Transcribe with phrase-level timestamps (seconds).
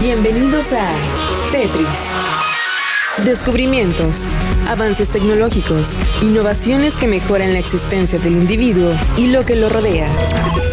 [0.00, 0.92] Bienvenidos a
[1.50, 2.14] Tetris.
[3.24, 4.28] Descubrimientos,
[4.68, 10.08] avances tecnológicos, innovaciones que mejoran la existencia del individuo y lo que lo rodea.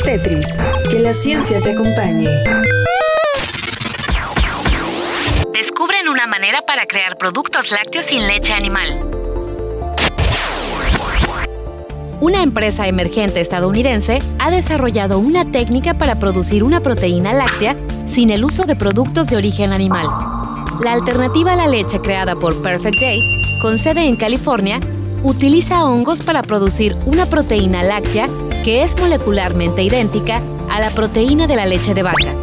[0.04, 0.46] Tetris,
[0.92, 2.30] que la ciencia te acompañe.
[5.54, 9.02] Descubren una manera para crear productos lácteos sin leche animal.
[12.22, 17.76] Una empresa emergente estadounidense ha desarrollado una técnica para producir una proteína láctea
[18.16, 20.08] sin el uso de productos de origen animal.
[20.82, 23.20] La alternativa a la leche creada por Perfect Day,
[23.62, 24.80] con sede en California,
[25.22, 28.30] utiliza hongos para producir una proteína láctea
[28.64, 30.42] que es molecularmente idéntica
[30.72, 32.34] a la proteína de la leche de vaca,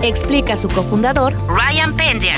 [0.00, 2.34] explica su cofundador Ryan Pendia.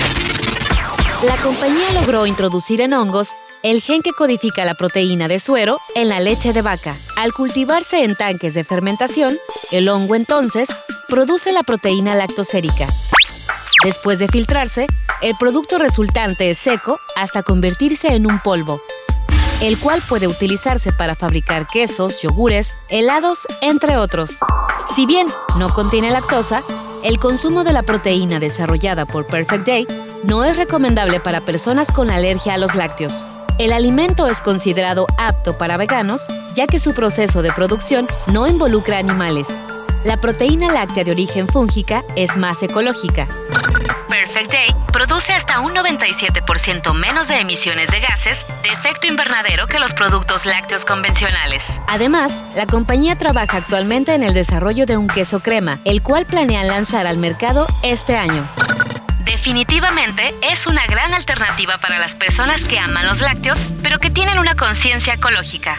[1.27, 3.29] La compañía logró introducir en hongos
[3.63, 6.97] el gen que codifica la proteína de suero en la leche de vaca.
[7.17, 9.37] Al cultivarse en tanques de fermentación,
[9.73, 10.71] el hongo entonces
[11.09, 12.87] produce la proteína lactosérica.
[13.83, 14.87] Después de filtrarse,
[15.23, 18.81] el producto resultante es seco hasta convertirse en un polvo,
[19.63, 24.31] el cual puede utilizarse para fabricar quesos, yogures, helados, entre otros.
[24.95, 25.27] Si bien
[25.59, 26.63] no contiene lactosa,
[27.03, 29.87] el consumo de la proteína desarrollada por Perfect Day
[30.25, 33.25] no es recomendable para personas con alergia a los lácteos.
[33.57, 38.99] El alimento es considerado apto para veganos, ya que su proceso de producción no involucra
[38.99, 39.47] animales.
[40.05, 43.27] La proteína láctea de origen fúngica es más ecológica.
[44.09, 49.79] Perfect Day produce hasta un 97% menos de emisiones de gases de efecto invernadero que
[49.79, 51.63] los productos lácteos convencionales.
[51.89, 56.69] Además, la compañía trabaja actualmente en el desarrollo de un queso crema, el cual planean
[56.69, 58.49] lanzar al mercado este año.
[59.25, 64.39] Definitivamente es una gran alternativa para las personas que aman los lácteos, pero que tienen
[64.39, 65.79] una conciencia ecológica.